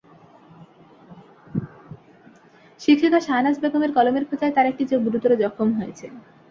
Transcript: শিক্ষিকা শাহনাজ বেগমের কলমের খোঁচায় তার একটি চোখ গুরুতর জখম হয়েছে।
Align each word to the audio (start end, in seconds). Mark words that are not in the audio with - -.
শিক্ষিকা 2.79 3.19
শাহনাজ 3.19 3.55
বেগমের 3.59 3.91
কলমের 3.93 4.27
খোঁচায় 4.29 4.53
তার 4.55 4.69
একটি 4.71 4.83
চোখ 4.89 4.99
গুরুতর 5.05 5.31
জখম 5.41 5.69
হয়েছে। 5.77 6.05